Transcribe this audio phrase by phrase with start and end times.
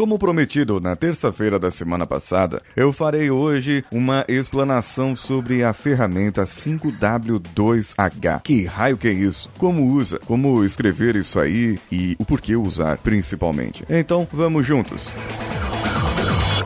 [0.00, 6.44] Como prometido na terça-feira da semana passada, eu farei hoje uma explanação sobre a ferramenta
[6.44, 8.40] 5W2H.
[8.40, 9.50] Que raio que é isso?
[9.58, 10.18] Como usa?
[10.20, 13.84] Como escrever isso aí e o porquê usar, principalmente.
[13.90, 15.10] Então, vamos juntos.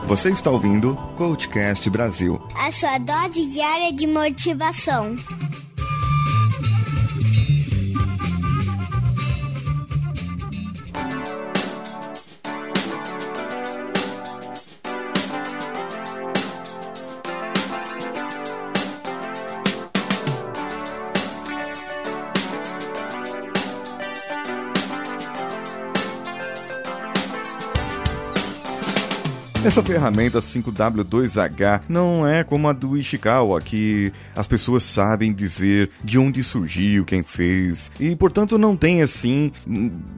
[0.05, 2.41] Você está ouvindo Coachcast Brasil.
[2.55, 5.17] A sua dose diária de motivação.
[29.75, 36.17] Essa ferramenta 5W2H não é como a do Ishikawa, que as pessoas sabem dizer de
[36.17, 39.51] onde surgiu, quem fez, e portanto não tem assim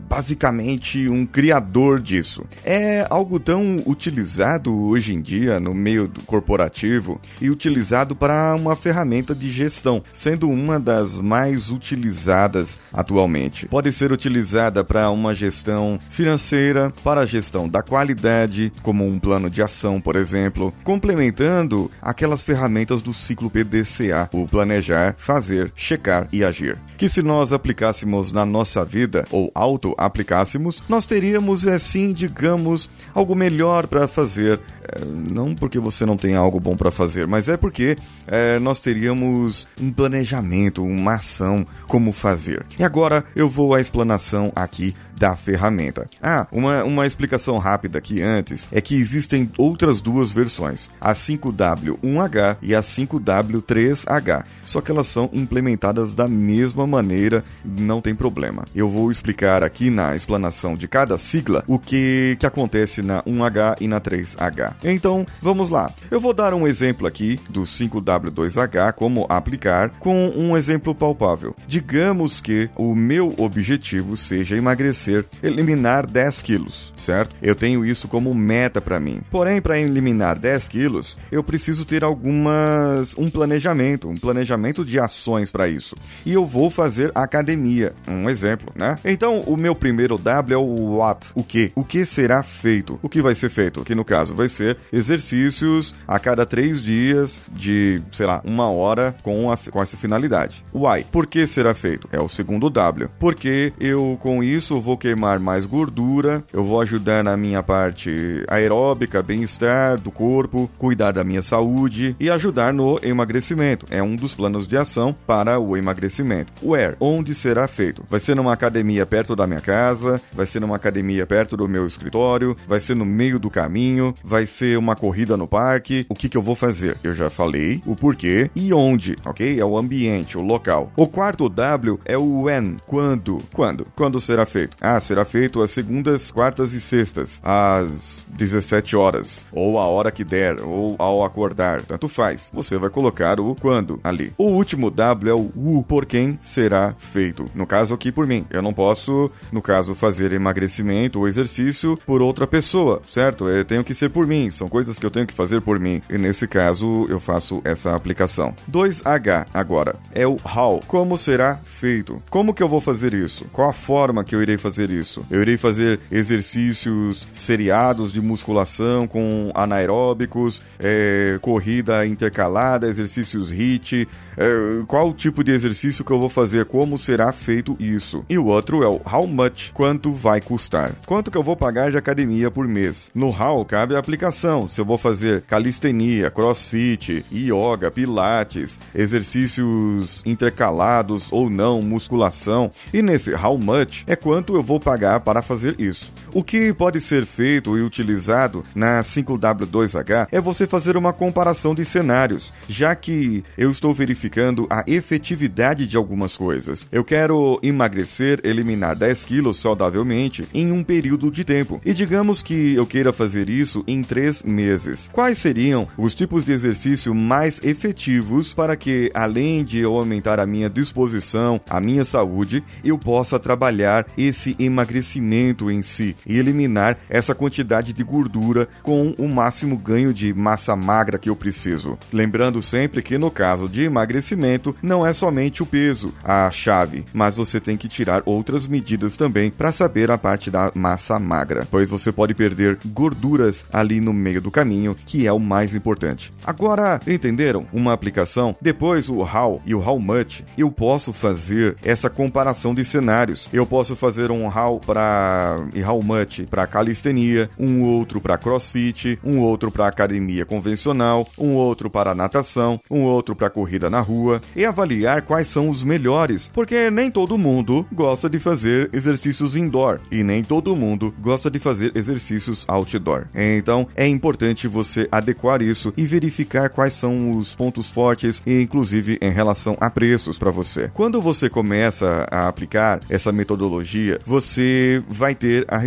[0.08, 2.46] basicamente um criador disso.
[2.64, 9.36] É algo tão utilizado hoje em dia no meio corporativo e utilizado para uma ferramenta
[9.36, 13.68] de gestão, sendo uma das mais utilizadas atualmente.
[13.68, 19.47] Pode ser utilizada para uma gestão financeira, para a gestão da qualidade, como um plano
[19.48, 26.28] plano de ação, por exemplo, complementando aquelas ferramentas do ciclo PDCA, o planejar, fazer, checar
[26.32, 26.78] e agir.
[26.98, 33.88] Que se nós aplicássemos na nossa vida ou auto-aplicássemos, nós teríamos assim, digamos, algo melhor
[33.88, 34.60] para fazer.
[34.84, 38.80] É, não porque você não tem algo bom para fazer, mas é porque é, nós
[38.80, 42.66] teríamos um planejamento, uma ação, como fazer.
[42.78, 46.08] E agora eu vou à explanação aqui da ferramenta.
[46.22, 52.58] Ah, uma, uma explicação rápida aqui antes é que existem outras duas versões, a 5W1H
[52.62, 58.66] e a 5W3H, só que elas são implementadas da mesma maneira, não tem problema.
[58.74, 63.78] Eu vou explicar aqui na explanação de cada sigla o que, que acontece na 1H
[63.82, 64.76] e na 3H.
[64.84, 65.92] Então, vamos lá.
[66.10, 71.56] Eu vou dar um exemplo aqui do 5W2H, como aplicar, com um exemplo palpável.
[71.68, 77.36] Digamos que o meu objetivo seja emagrecer eliminar 10 quilos, certo?
[77.42, 79.22] Eu tenho isso como meta para mim.
[79.30, 85.52] Porém, para eliminar 10 quilos, eu preciso ter algumas um planejamento, um planejamento de ações
[85.52, 85.96] para isso.
[86.26, 88.96] E eu vou fazer academia, um exemplo, né?
[89.04, 91.72] Então, o meu primeiro W é o what, o que?
[91.76, 93.00] O que será feito?
[93.02, 93.84] O que vai ser feito?
[93.84, 99.16] Que no caso vai ser exercícios a cada três dias de, sei lá, uma hora
[99.24, 100.64] com, a, com essa finalidade.
[100.74, 101.04] Why?
[101.12, 102.08] Por que será feito?
[102.12, 103.10] É o segundo W.
[103.20, 109.17] Porque eu com isso vou queimar mais gordura, eu vou ajudar na minha parte aeróbica,
[109.22, 113.86] bem-estar do corpo, cuidar da minha saúde e ajudar no emagrecimento.
[113.90, 116.54] É um dos planos de ação para o emagrecimento.
[116.64, 116.96] Where?
[117.00, 118.04] Onde será feito?
[118.10, 121.86] Vai ser numa academia perto da minha casa, vai ser numa academia perto do meu
[121.86, 126.06] escritório, vai ser no meio do caminho, vai ser uma corrida no parque.
[126.10, 126.98] O que, que eu vou fazer?
[127.04, 129.60] Eu já falei o porquê e onde, ok?
[129.60, 130.92] É o ambiente, o local.
[130.96, 132.78] O quarto W é o when.
[132.86, 133.40] Quando?
[133.54, 133.88] Quando?
[133.96, 134.78] Quando será feito?
[134.82, 139.07] Ah, será feito às segundas, quartas e sextas, às 17 horas,
[139.52, 142.52] ou a hora que der, ou ao acordar, tanto faz.
[142.54, 144.34] Você vai colocar o quando ali.
[144.38, 147.46] O último W é o U, por quem será feito.
[147.56, 148.46] No caso aqui por mim.
[148.50, 153.48] Eu não posso, no caso, fazer emagrecimento ou exercício por outra pessoa, certo?
[153.48, 156.02] Eu tenho que ser por mim, são coisas que eu tenho que fazer por mim.
[156.10, 158.54] E nesse caso, eu faço essa aplicação.
[158.72, 160.80] 2H agora é o how.
[160.88, 162.22] Como será feito?
[162.30, 163.46] Como que eu vou fazer isso?
[163.52, 165.26] Qual a forma que eu irei fazer isso.
[165.32, 174.08] Eu irei fazer exercícios seriados de musculação com anaeróbicos, é, corrida intercalada, exercícios HIIT.
[174.38, 176.66] É, qual tipo de exercício que eu vou fazer?
[176.66, 178.24] Como será feito isso?
[178.30, 180.92] E o outro é o how much, quanto vai custar?
[181.06, 183.10] Quanto que eu vou pagar de academia por mês?
[183.14, 184.68] No how cabe a aplicação.
[184.68, 192.72] Se eu vou fazer calistenia, crossfit, yoga, pilates, exercícios intercalados ou não, musculação.
[192.94, 196.12] E nesse how much é quanto eu vou pagar para fazer isso.
[196.34, 201.86] O que pode ser feito e utilizado na 5W2H é você fazer uma comparação de
[201.86, 206.88] cenários, já que eu estou verificando a efetividade de algumas coisas.
[206.92, 212.76] Eu quero emagrecer, eliminar 10 quilos saudavelmente em um período de tempo, e digamos que
[212.76, 215.10] eu queira fazer isso em 3 meses.
[215.12, 220.46] Quais seriam os tipos de exercício mais efetivos para que, além de eu aumentar a
[220.46, 227.34] minha disposição, a minha saúde, eu possa trabalhar esse emagrecimento em si e eliminar essa
[227.34, 231.98] quantidade de gordura com o máximo ganho de massa magra que eu preciso.
[232.12, 237.36] Lembrando sempre que no caso de emagrecimento, não é somente o peso a chave, mas
[237.36, 241.90] você tem que tirar outras medidas também para saber a parte da massa magra, pois
[241.90, 246.32] você pode perder gorduras ali no meio do caminho, que é o mais importante.
[246.46, 247.66] Agora, entenderam?
[247.72, 252.84] Uma aplicação, depois o how e o how much, eu posso fazer essa comparação de
[252.84, 253.50] cenários.
[253.54, 259.20] Eu posso fazer um how para e how much para calistenia, um outro para crossfit,
[259.24, 264.40] um outro para academia convencional, um outro para natação, um outro para corrida na rua
[264.56, 270.00] e avaliar quais são os melhores, porque nem todo mundo gosta de fazer exercícios indoor
[270.10, 273.26] e nem todo mundo gosta de fazer exercícios outdoor.
[273.36, 279.18] Então é importante você adequar isso e verificar quais são os pontos fortes e inclusive
[279.22, 280.90] em relação a preços para você.
[280.94, 285.78] Quando você começa a aplicar essa metodologia, você vai ter a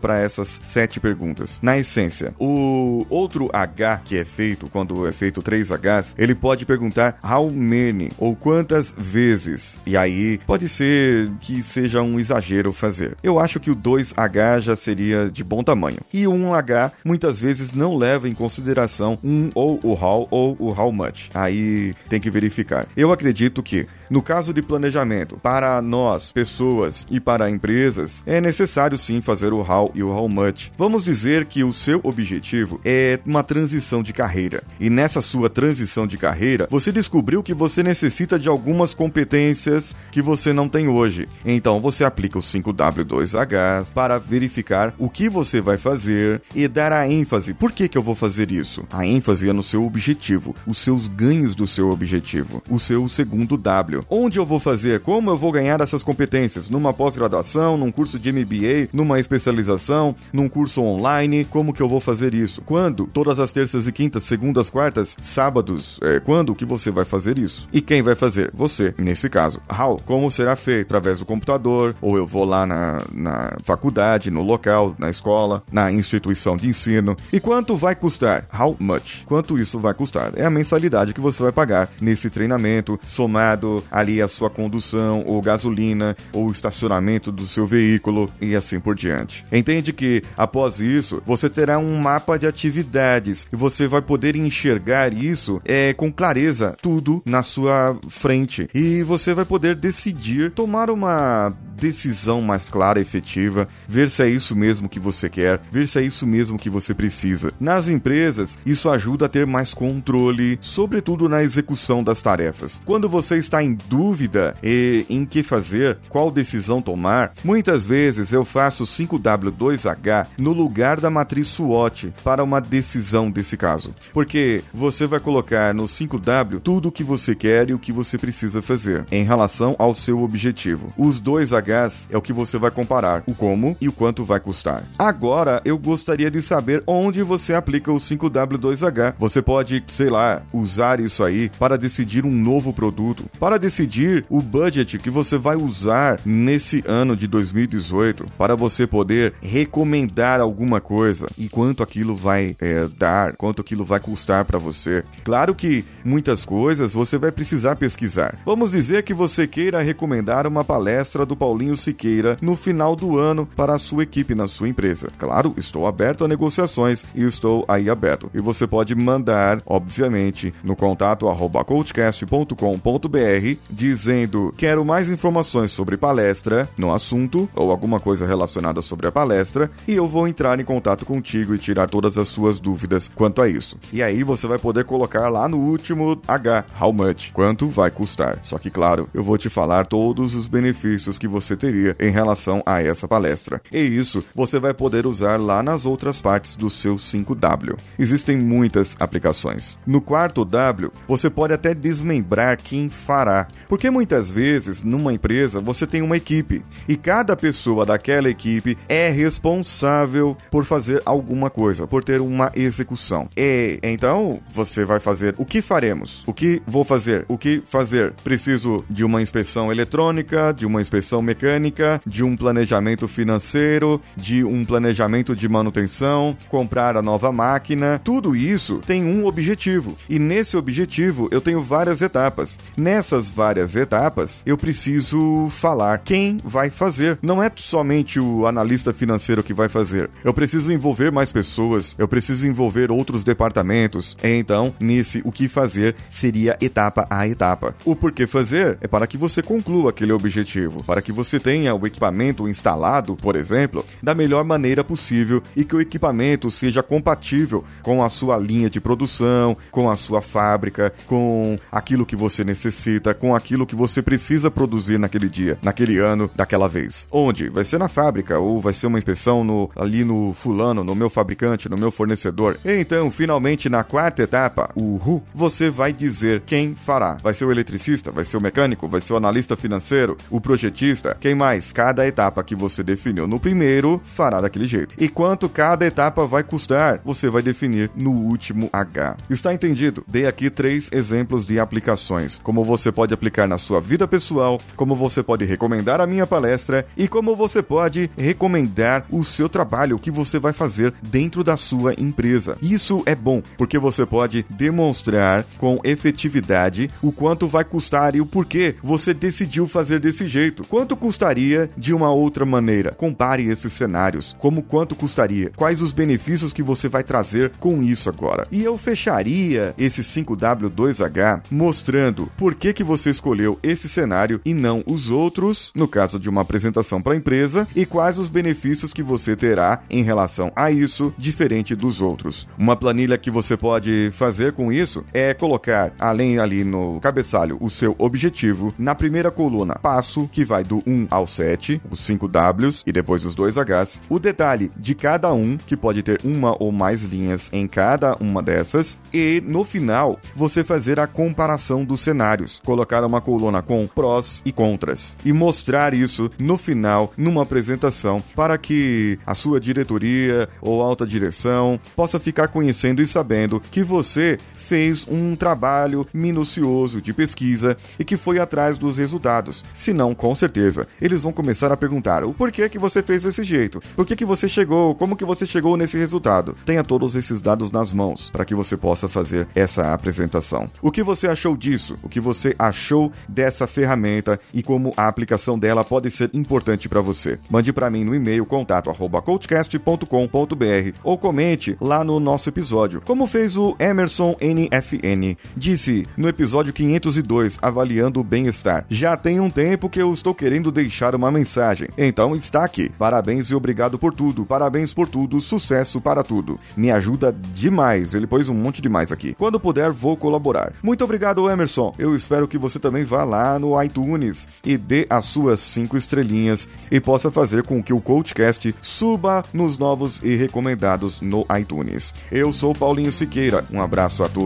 [0.00, 1.58] para essas sete perguntas.
[1.62, 6.64] Na essência, o outro H que é feito quando é feito três Hs, ele pode
[6.64, 9.78] perguntar how many ou quantas vezes.
[9.86, 13.16] E aí pode ser que seja um exagero fazer.
[13.22, 15.98] Eu acho que o 2H já seria de bom tamanho.
[16.12, 20.68] E o 1H muitas vezes não leva em consideração um ou o how ou o
[20.70, 21.28] how much.
[21.34, 22.86] Aí tem que verificar.
[22.96, 28.96] Eu acredito que no caso de planejamento, para nós, pessoas e para empresas, é necessário
[28.96, 30.70] sim fazer o how e o how much.
[30.78, 34.62] Vamos dizer que o seu objetivo é uma transição de carreira.
[34.78, 40.22] E nessa sua transição de carreira, você descobriu que você necessita de algumas competências que
[40.22, 41.28] você não tem hoje.
[41.44, 47.08] Então você aplica o 5W2H para verificar o que você vai fazer e dar a
[47.08, 47.54] ênfase.
[47.54, 48.84] Por que, que eu vou fazer isso?
[48.92, 53.56] A ênfase é no seu objetivo, os seus ganhos do seu objetivo, o seu segundo
[53.56, 54.04] W trabalho.
[54.10, 55.00] Onde eu vou fazer?
[55.00, 56.68] Como eu vou ganhar essas competências?
[56.68, 61.44] Numa pós-graduação, num curso de MBA, numa especialização, num curso online?
[61.44, 62.60] Como que eu vou fazer isso?
[62.62, 63.06] Quando?
[63.06, 65.98] Todas as terças e quintas, segundas, quartas, sábados.
[66.02, 67.68] É, quando que você vai fazer isso?
[67.72, 68.50] E quem vai fazer?
[68.52, 69.60] Você, nesse caso.
[69.70, 70.00] How?
[70.04, 70.86] Como será feito?
[70.86, 71.94] Através do computador?
[72.00, 77.16] Ou eu vou lá na, na faculdade, no local, na escola, na instituição de ensino?
[77.32, 78.46] E quanto vai custar?
[78.52, 79.24] How much?
[79.26, 80.32] Quanto isso vai custar?
[80.36, 85.40] É a mensalidade que você vai pagar nesse treinamento, somado ali a sua condução, ou
[85.40, 89.44] gasolina, ou estacionamento do seu veículo e assim por diante.
[89.52, 95.12] Entende que após isso você terá um mapa de atividades e você vai poder enxergar
[95.12, 98.68] isso é, com clareza, tudo na sua frente.
[98.74, 104.56] E você vai poder decidir tomar uma decisão mais clara efetiva, ver se é isso
[104.56, 107.52] mesmo que você quer, ver se é isso mesmo que você precisa.
[107.60, 112.82] Nas empresas, isso ajuda a ter mais controle, sobretudo na execução das tarefas.
[112.84, 118.44] Quando você está em dúvida e em que fazer, qual decisão tomar, muitas vezes eu
[118.44, 123.94] faço 5W2H no lugar da matriz SWOT para uma decisão desse caso.
[124.12, 128.18] Porque você vai colocar no 5W tudo o que você quer e o que você
[128.18, 130.92] precisa fazer em relação ao seu objetivo.
[130.96, 134.40] Os dois Hs é o que você vai comparar, o como e o quanto vai
[134.40, 134.82] custar.
[134.98, 139.14] Agora eu gostaria de saber onde você aplica o 5W2H.
[139.18, 144.40] Você pode, sei lá, usar isso aí para decidir um novo produto, para decidir o
[144.40, 151.26] budget que você vai usar nesse ano de 2018 para você poder recomendar alguma coisa
[151.36, 155.02] e quanto aquilo vai é, dar, quanto aquilo vai custar para você.
[155.24, 158.38] Claro que muitas coisas você vai precisar pesquisar.
[158.46, 163.48] Vamos dizer que você queira recomendar uma palestra do Paulinho Siqueira no final do ano
[163.56, 165.08] para a sua equipe na sua empresa.
[165.18, 168.30] Claro, estou aberto a negociações e estou aí aberto.
[168.32, 176.68] E você pode mandar, obviamente, no contato arroba coachcast.com.br dizendo quero mais informações sobre palestra
[176.76, 181.04] no assunto ou alguma coisa relacionada sobre a palestra e eu vou entrar em contato
[181.04, 183.78] contigo e tirar todas as suas dúvidas quanto a isso.
[183.92, 188.38] E aí você vai poder colocar lá no último H, how much, quanto vai custar.
[188.42, 192.62] Só que claro, eu vou te falar todos os benefícios que você teria em relação
[192.64, 193.60] a essa palestra.
[193.72, 197.76] E isso você vai poder usar lá nas outras partes do seu 5W.
[197.98, 199.78] Existem muitas aplicações.
[199.86, 205.86] No quarto W, você pode até desmembrar quem fará porque muitas vezes, numa empresa, você
[205.86, 212.02] tem uma equipe e cada pessoa daquela equipe é responsável por fazer alguma coisa, por
[212.02, 213.28] ter uma execução.
[213.36, 216.22] E então você vai fazer o que faremos?
[216.26, 217.24] O que vou fazer?
[217.28, 218.12] O que fazer?
[218.24, 224.64] Preciso de uma inspeção eletrônica, de uma inspeção mecânica, de um planejamento financeiro, de um
[224.64, 228.00] planejamento de manutenção, comprar a nova máquina.
[228.02, 229.96] Tudo isso tem um objetivo.
[230.08, 232.58] E nesse objetivo eu tenho várias etapas.
[232.76, 237.18] Nessas várias etapas, eu preciso falar quem vai fazer.
[237.20, 240.08] Não é somente o analista financeiro que vai fazer.
[240.24, 244.16] Eu preciso envolver mais pessoas, eu preciso envolver outros departamentos.
[244.24, 247.76] Então, nesse o que fazer seria etapa a etapa.
[247.84, 251.86] O porquê fazer é para que você conclua aquele objetivo, para que você tenha o
[251.86, 258.02] equipamento instalado, por exemplo, da melhor maneira possível e que o equipamento seja compatível com
[258.02, 263.34] a sua linha de produção, com a sua fábrica, com aquilo que você necessita, com
[263.34, 267.08] aquilo que você precisa produzir naquele dia, naquele ano, daquela vez.
[267.10, 267.48] Onde?
[267.48, 271.10] Vai ser na fábrica ou vai ser uma inspeção no, ali no fulano, no meu
[271.10, 272.56] fabricante, no meu fornecedor.
[272.64, 277.16] Então, finalmente, na quarta etapa, o RU, você vai dizer quem fará.
[277.22, 281.16] Vai ser o eletricista, vai ser o mecânico, vai ser o analista financeiro, o projetista,
[281.18, 281.72] quem mais?
[281.72, 284.94] Cada etapa que você definiu no primeiro fará daquele jeito.
[284.98, 289.16] E quanto cada etapa vai custar, você vai definir no último H.
[289.30, 290.04] Está entendido?
[290.06, 292.40] Dei aqui três exemplos de aplicações.
[292.42, 296.86] Como você pode aplicar na sua vida pessoal, como você pode recomendar a minha palestra
[296.96, 301.94] e como você pode recomendar o seu trabalho, que você vai fazer dentro da sua
[301.98, 302.56] empresa.
[302.60, 308.26] Isso é bom, porque você pode demonstrar com efetividade o quanto vai custar e o
[308.26, 310.64] porquê você decidiu fazer desse jeito.
[310.64, 312.92] Quanto custaria de uma outra maneira?
[312.92, 314.34] Compare esses cenários.
[314.38, 315.52] Como quanto custaria?
[315.56, 318.46] Quais os benefícios que você vai trazer com isso agora?
[318.50, 324.82] E eu fecharia esse 5W2H mostrando por que que você escolheu esse cenário e não
[324.86, 329.02] os outros, no caso de uma apresentação para a empresa, e quais os benefícios que
[329.02, 332.48] você terá em relação a isso, diferente dos outros.
[332.58, 337.68] Uma planilha que você pode fazer com isso é colocar, além ali no cabeçalho, o
[337.68, 342.82] seu objetivo, na primeira coluna, passo, que vai do 1 ao 7, os 5 Ws
[342.86, 346.72] e depois os 2 Hs, o detalhe de cada um, que pode ter uma ou
[346.72, 352.60] mais linhas em cada uma dessas, e no final, você fazer a comparação dos cenários,
[352.86, 358.56] colocar uma coluna com prós e contras e mostrar isso no final numa apresentação para
[358.56, 365.06] que a sua diretoria ou alta direção possa ficar conhecendo e sabendo que você fez
[365.08, 369.64] um trabalho minucioso de pesquisa e que foi atrás dos resultados.
[369.74, 373.44] Se não, com certeza, eles vão começar a perguntar o porquê que você fez desse
[373.44, 376.56] jeito, por que que você chegou, como que você chegou nesse resultado.
[376.64, 380.68] Tenha todos esses dados nas mãos para que você possa fazer essa apresentação.
[380.82, 381.96] O que você achou disso?
[382.02, 387.00] O que você achou dessa ferramenta e como a aplicação dela pode ser importante para
[387.00, 387.38] você?
[387.48, 393.76] Mande para mim no e-mail contato@coachcast.com.br ou comente lá no nosso episódio, como fez o
[393.78, 395.36] Emerson N NFN.
[395.54, 398.86] Disse no episódio 502, avaliando o bem-estar.
[398.88, 401.88] Já tem um tempo que eu estou querendo deixar uma mensagem.
[401.98, 402.90] Então está aqui.
[402.98, 404.46] Parabéns e obrigado por tudo.
[404.46, 405.40] Parabéns por tudo.
[405.40, 406.58] Sucesso para tudo.
[406.76, 408.14] Me ajuda demais.
[408.14, 409.34] Ele pôs um monte de mais aqui.
[409.34, 410.72] Quando puder, vou colaborar.
[410.82, 411.94] Muito obrigado, Emerson.
[411.98, 416.68] Eu espero que você também vá lá no iTunes e dê as suas cinco estrelinhas
[416.90, 422.14] e possa fazer com que o Coachcast suba nos novos e recomendados no iTunes.
[422.30, 423.64] Eu sou Paulinho Siqueira.
[423.72, 424.45] Um abraço a todos